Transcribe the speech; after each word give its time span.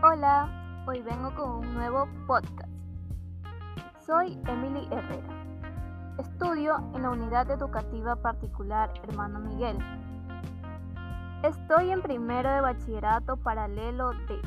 Hola, 0.00 0.48
hoy 0.86 1.02
vengo 1.02 1.34
con 1.34 1.50
un 1.50 1.74
nuevo 1.74 2.06
podcast. 2.28 2.70
Soy 4.06 4.38
Emily 4.46 4.86
Herrera. 4.92 5.44
Estudio 6.18 6.76
en 6.94 7.02
la 7.02 7.10
unidad 7.10 7.50
educativa 7.50 8.14
particular 8.14 8.92
Hermano 9.02 9.40
Miguel. 9.40 9.76
Estoy 11.42 11.90
en 11.90 12.00
primero 12.00 12.48
de 12.48 12.60
bachillerato 12.60 13.38
paralelo 13.38 14.10
D. 14.12 14.40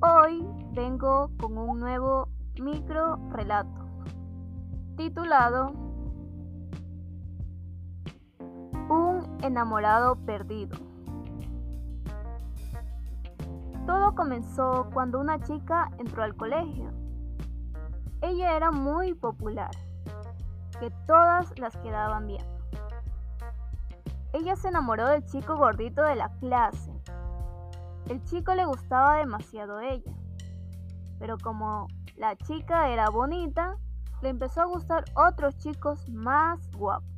Hoy 0.00 0.46
vengo 0.70 1.32
con 1.40 1.58
un 1.58 1.80
nuevo 1.80 2.28
micro 2.60 3.18
relato 3.32 3.88
titulado 4.96 5.72
Un 8.88 9.36
enamorado 9.42 10.14
perdido. 10.24 10.93
Todo 13.86 14.14
comenzó 14.14 14.88
cuando 14.94 15.20
una 15.20 15.40
chica 15.40 15.90
entró 15.98 16.22
al 16.22 16.34
colegio. 16.36 16.90
Ella 18.22 18.56
era 18.56 18.70
muy 18.70 19.12
popular, 19.12 19.70
que 20.80 20.90
todas 21.06 21.58
las 21.58 21.76
quedaban 21.76 22.26
bien. 22.26 22.44
Ella 24.32 24.56
se 24.56 24.68
enamoró 24.68 25.06
del 25.06 25.24
chico 25.26 25.56
gordito 25.56 26.02
de 26.02 26.16
la 26.16 26.30
clase. 26.40 26.90
El 28.08 28.24
chico 28.24 28.54
le 28.54 28.64
gustaba 28.64 29.18
demasiado 29.18 29.76
a 29.76 29.86
ella, 29.86 30.12
pero 31.18 31.36
como 31.38 31.86
la 32.16 32.36
chica 32.36 32.88
era 32.88 33.10
bonita, 33.10 33.76
le 34.22 34.30
empezó 34.30 34.62
a 34.62 34.66
gustar 34.66 35.04
otros 35.14 35.58
chicos 35.58 36.08
más 36.08 36.70
guapos. 36.72 37.08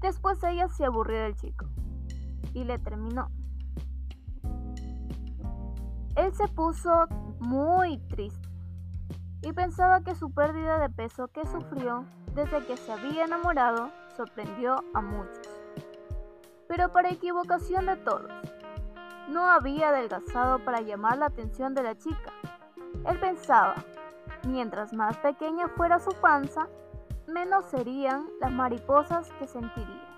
Después 0.00 0.42
ella 0.44 0.68
se 0.68 0.86
aburrió 0.86 1.20
del 1.22 1.36
chico 1.36 1.66
y 2.54 2.64
le 2.64 2.78
terminó. 2.78 3.28
Él 6.18 6.34
se 6.34 6.48
puso 6.48 7.06
muy 7.38 7.98
triste 8.08 8.48
y 9.40 9.52
pensaba 9.52 10.00
que 10.00 10.16
su 10.16 10.34
pérdida 10.34 10.80
de 10.80 10.90
peso 10.90 11.28
que 11.28 11.46
sufrió 11.46 12.06
desde 12.34 12.66
que 12.66 12.76
se 12.76 12.90
había 12.90 13.24
enamorado 13.24 13.92
sorprendió 14.16 14.82
a 14.94 15.00
muchos. 15.00 15.46
Pero 16.66 16.92
para 16.92 17.10
equivocación 17.10 17.86
de 17.86 17.96
todos, 17.98 18.32
no 19.28 19.46
había 19.46 19.90
adelgazado 19.90 20.58
para 20.64 20.80
llamar 20.80 21.18
la 21.18 21.26
atención 21.26 21.72
de 21.76 21.84
la 21.84 21.96
chica. 21.96 22.32
Él 23.06 23.20
pensaba, 23.20 23.76
mientras 24.44 24.92
más 24.92 25.16
pequeña 25.18 25.68
fuera 25.68 26.00
su 26.00 26.10
panza, 26.20 26.66
menos 27.28 27.64
serían 27.66 28.26
las 28.40 28.50
mariposas 28.50 29.30
que 29.38 29.46
sentiría. 29.46 30.17